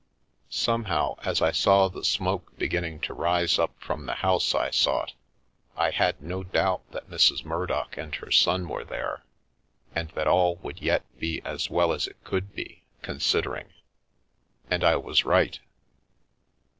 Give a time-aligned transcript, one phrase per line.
[0.49, 5.13] Somehow, as I saw the smoke beginning to rise up from the house I sought,
[5.77, 7.45] I had no doubt that Mrs.
[7.45, 9.23] Mur dock and her son were there,
[9.93, 13.69] and that all would yet be as well as it could be, considering.
[14.71, 15.59] And I was right.